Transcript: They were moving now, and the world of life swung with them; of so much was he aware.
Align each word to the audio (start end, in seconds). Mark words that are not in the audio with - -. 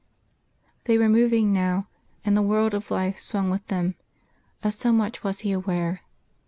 They 0.85 0.97
were 0.97 1.07
moving 1.07 1.53
now, 1.53 1.85
and 2.25 2.35
the 2.35 2.41
world 2.41 2.73
of 2.73 2.89
life 2.89 3.19
swung 3.19 3.51
with 3.51 3.67
them; 3.67 3.93
of 4.63 4.73
so 4.73 4.91
much 4.91 5.23
was 5.23 5.41
he 5.41 5.51
aware. 5.51 6.01